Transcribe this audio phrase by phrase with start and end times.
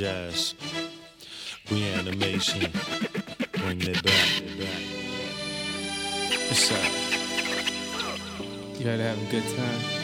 [0.00, 0.54] Jazz.
[1.70, 2.72] Reanimation.
[3.52, 4.28] Bring it back.
[6.48, 6.78] What's up?
[8.78, 10.00] You gotta have a good time.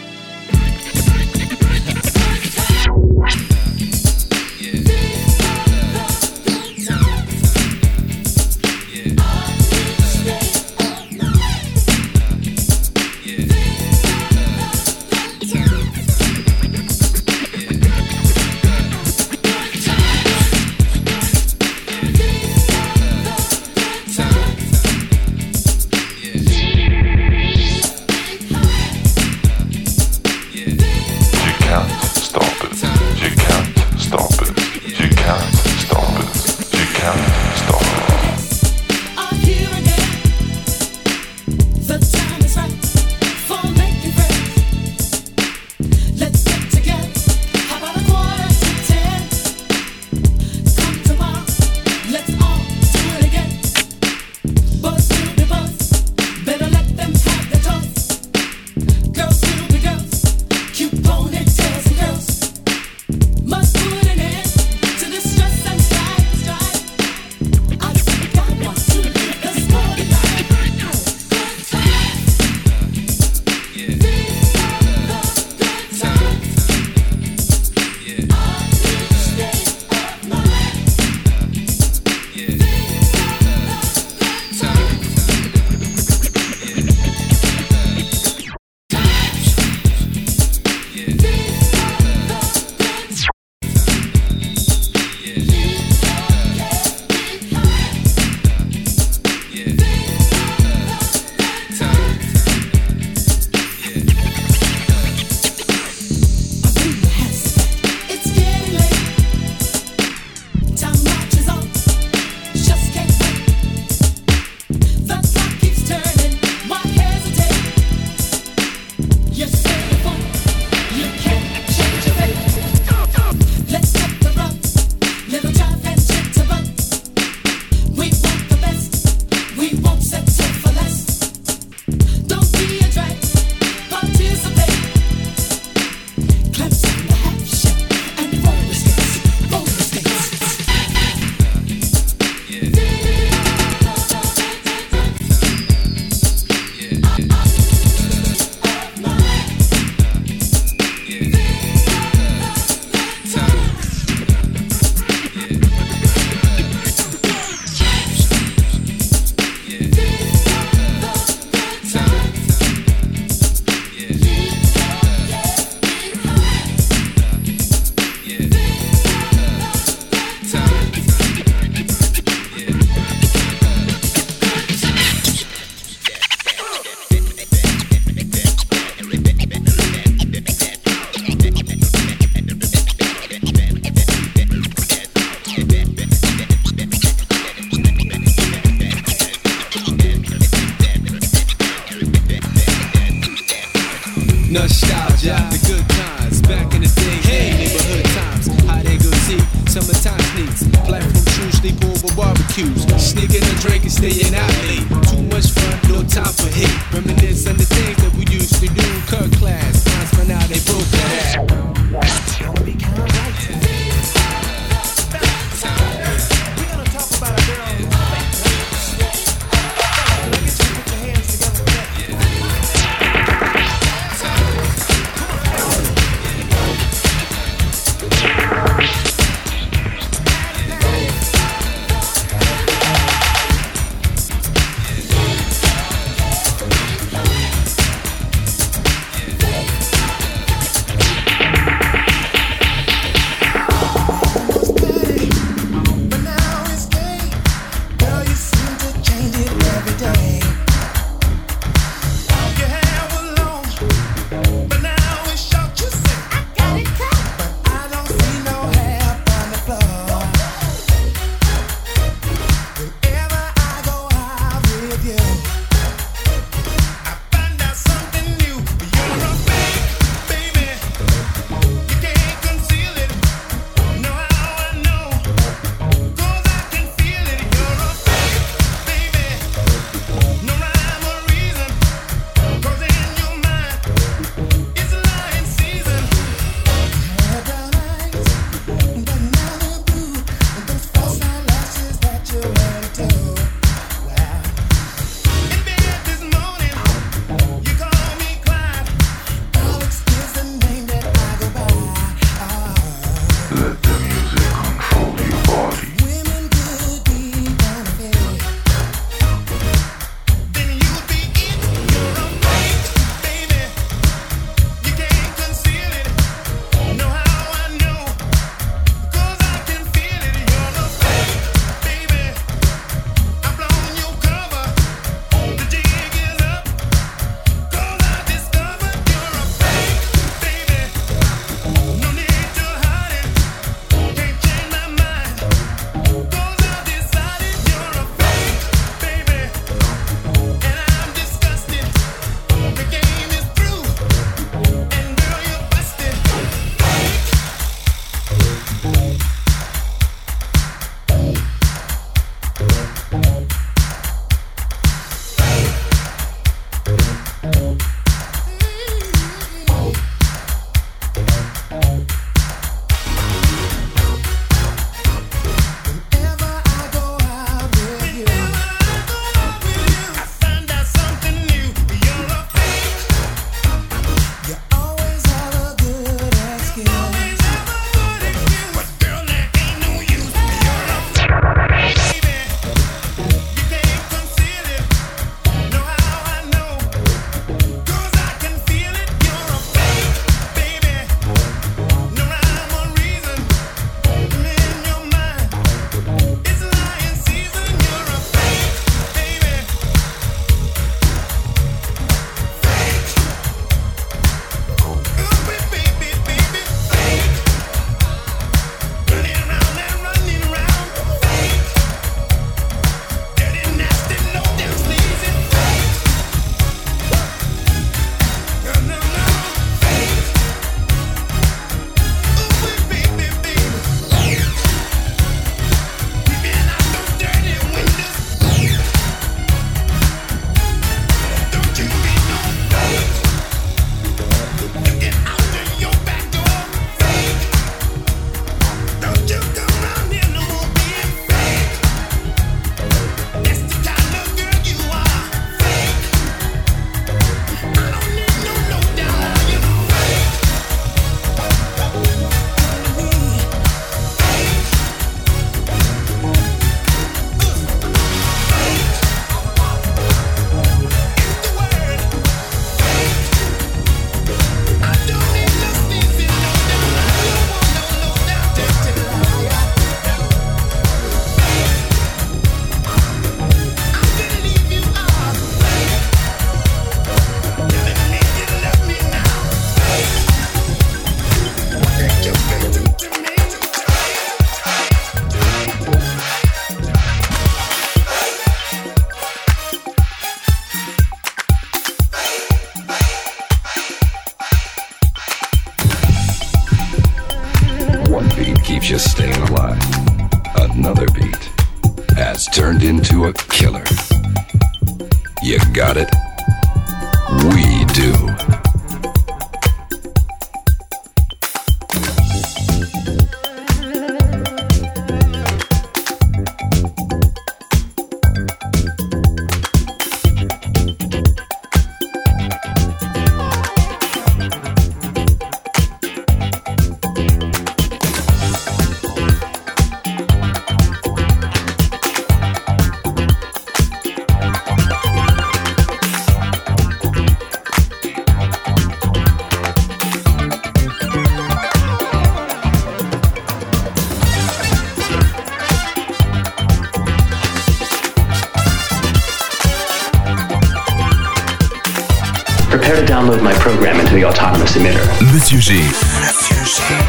[554.38, 555.80] Monsieur G.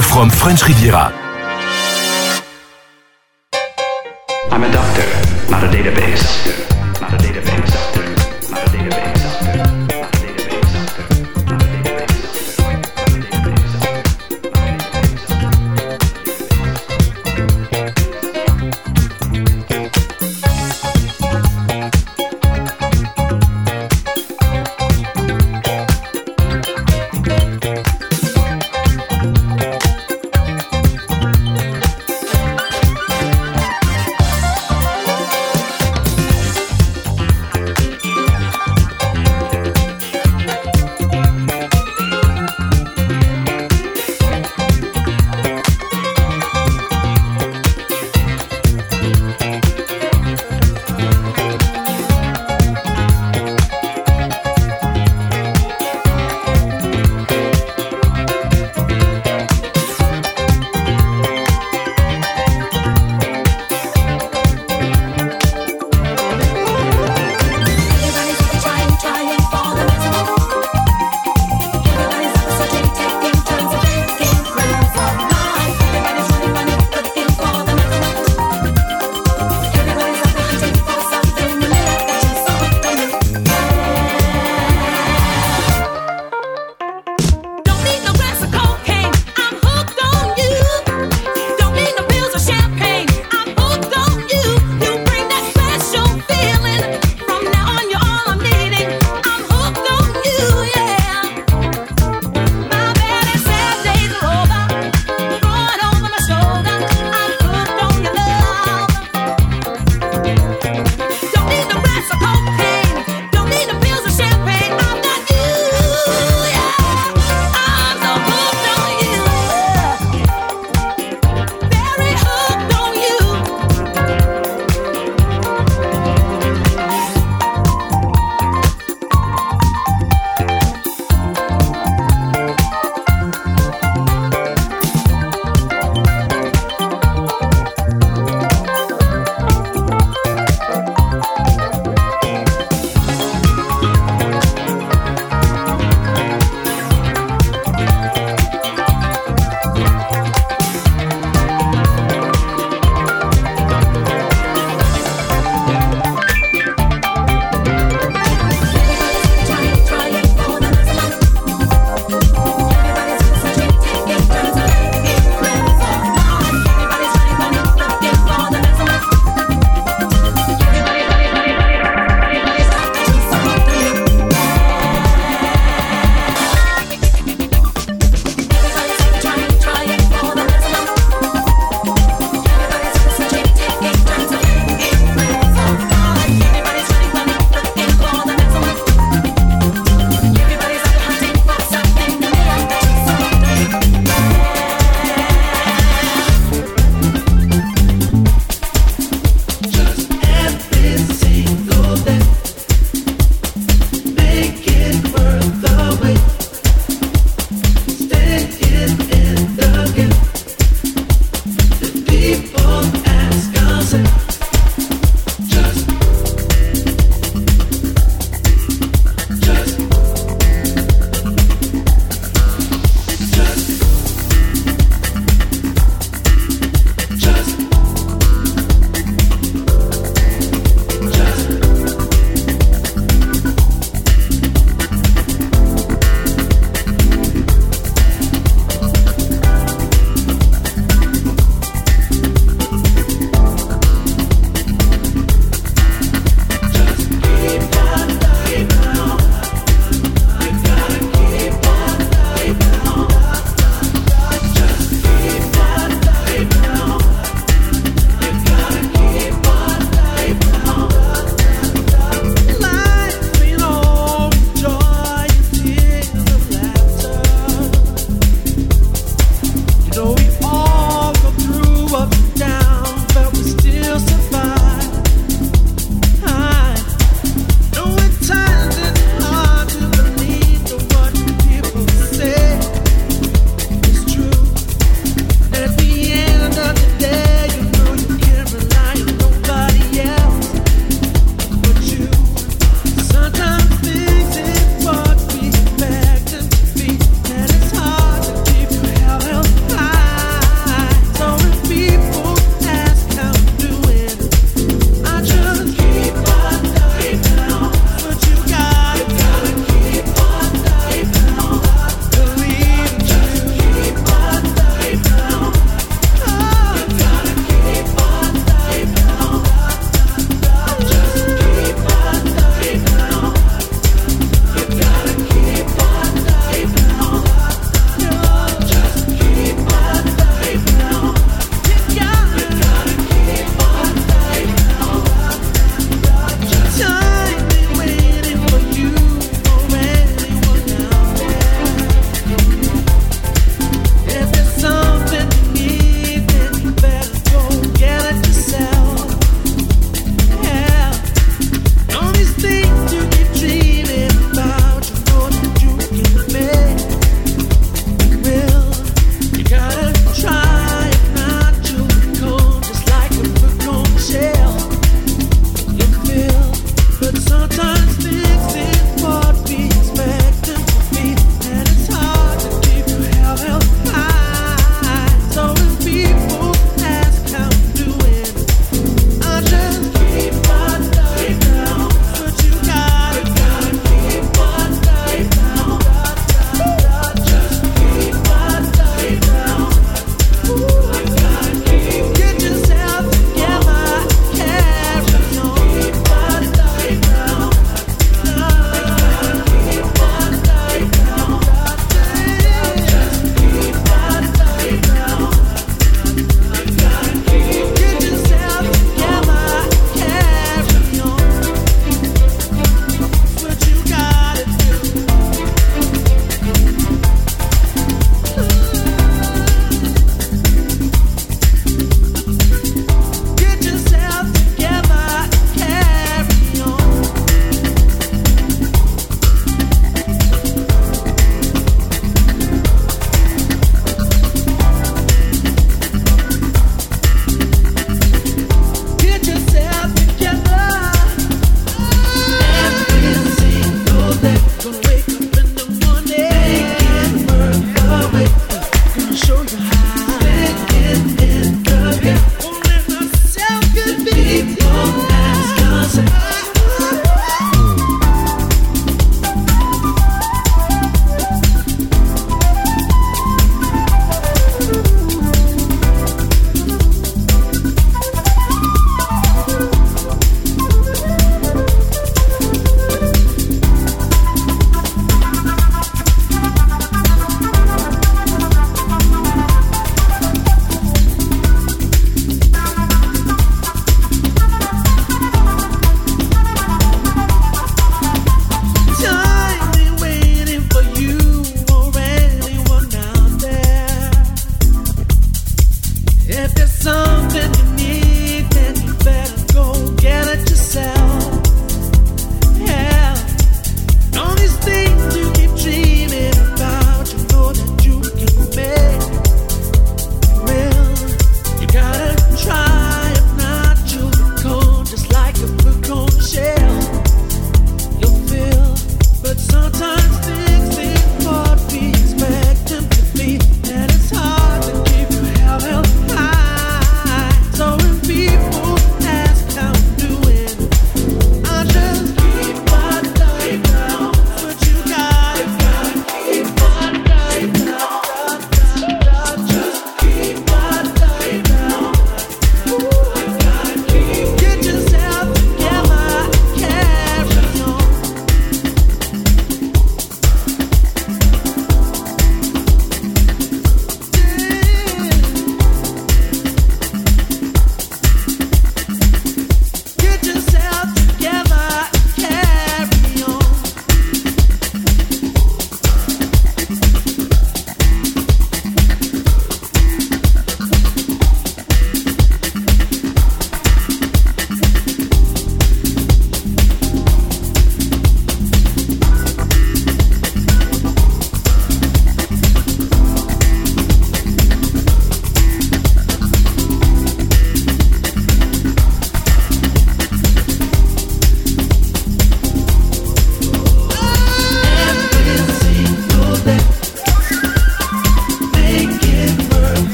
[0.00, 1.12] From French Riviera.
[4.50, 5.04] I'm a doctor,
[5.50, 6.24] not a database.
[7.00, 7.89] Not a database.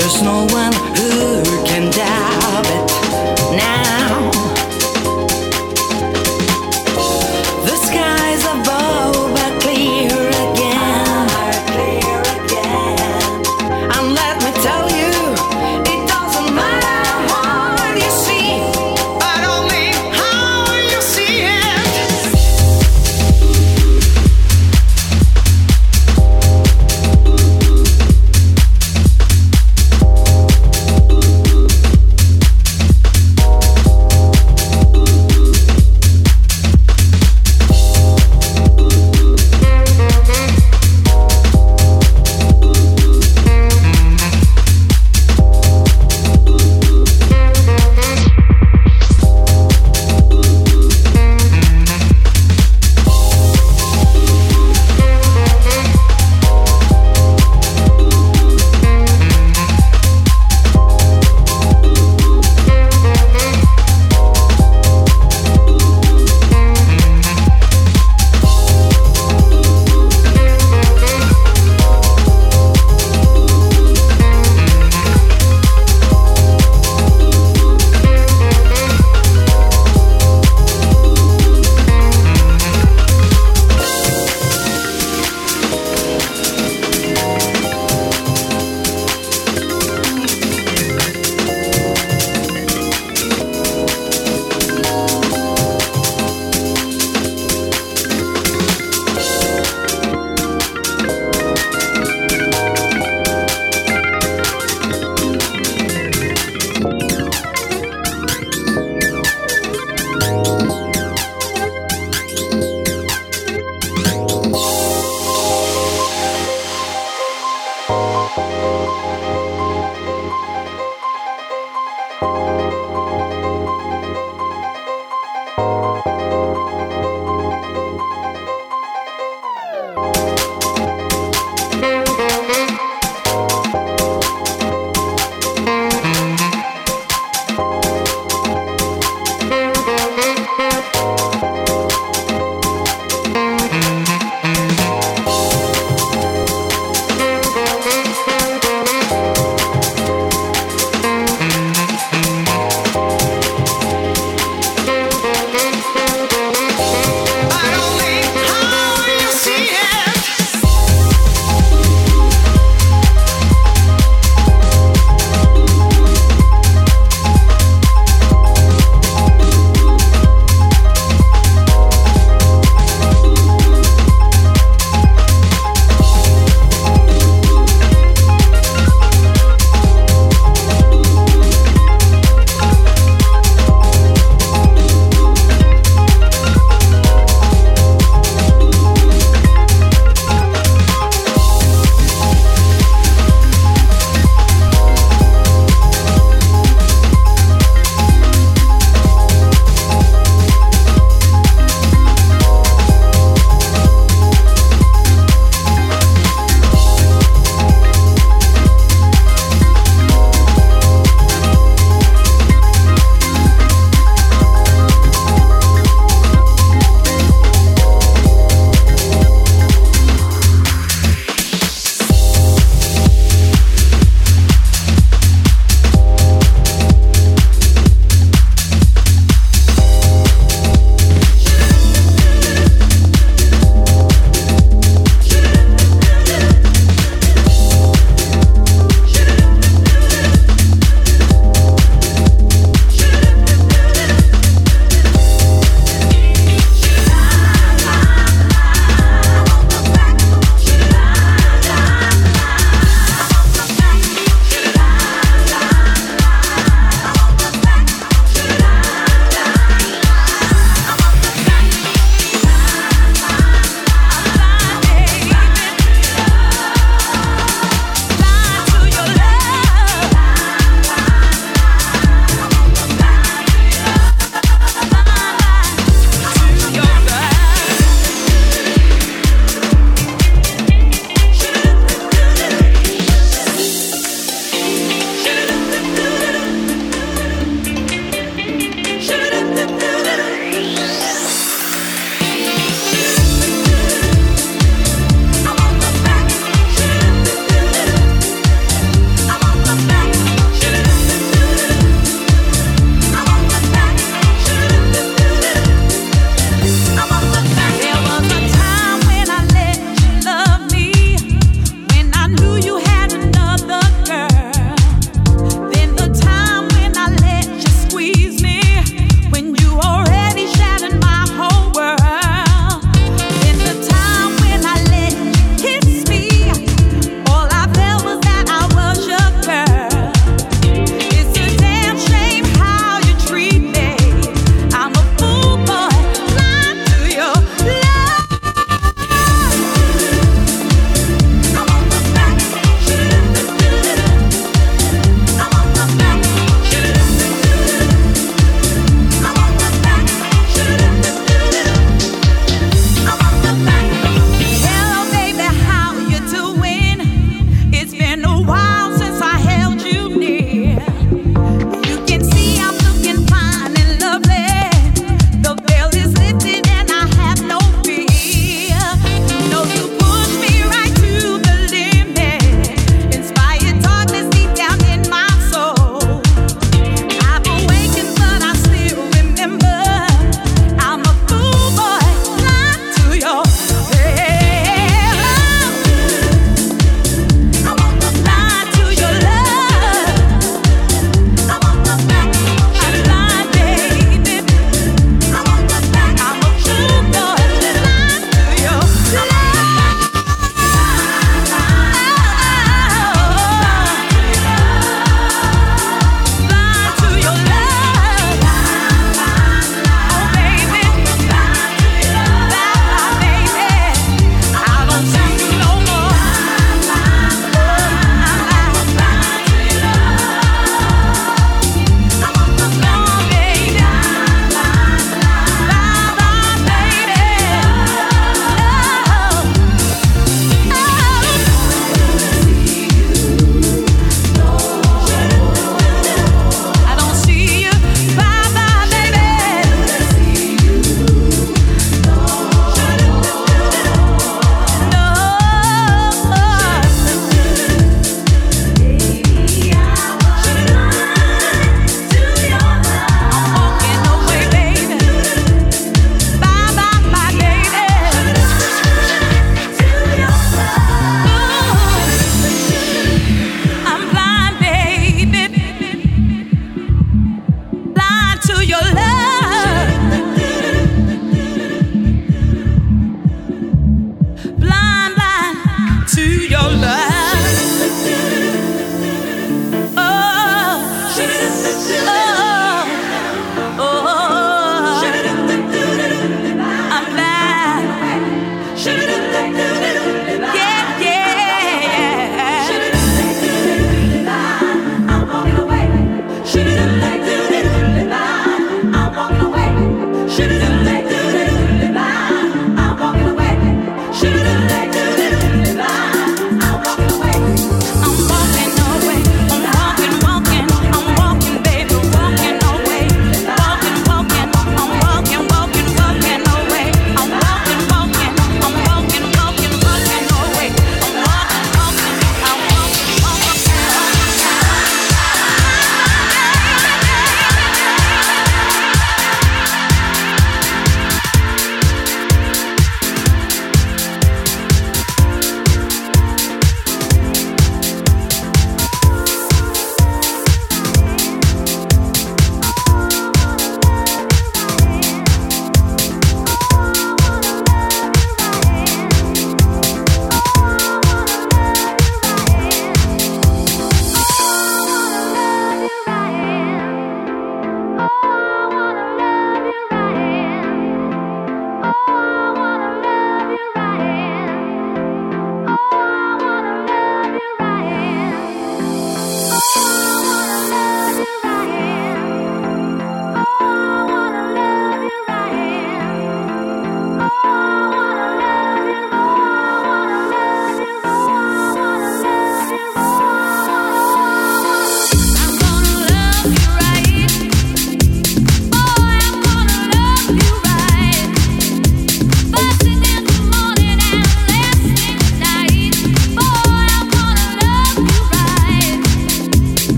[0.00, 3.99] There's no one who can doubt it now.